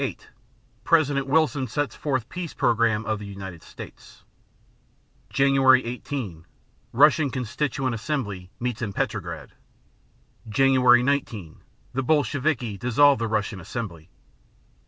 8 0.03 0.29
President 0.83 1.27
Wilson 1.27 1.67
sets 1.67 1.93
forth 1.95 2.27
peace 2.27 2.55
program 2.55 3.05
of 3.05 3.19
the 3.19 3.25
United 3.27 3.61
States._ 3.61 4.23
Jan. 5.29 5.59
18 5.75 6.43
Russian 6.91 7.29
Constituent 7.29 7.93
Assembly 7.93 8.49
meets 8.59 8.81
in 8.81 8.93
Petrograd. 8.93 9.51
Jan. 10.49 10.83
19 11.05 11.61
The 11.93 12.01
Bolsheviki 12.01 12.79
dissolve 12.79 13.19
the 13.19 13.27
Russian 13.27 13.61
Assembly. 13.61 14.09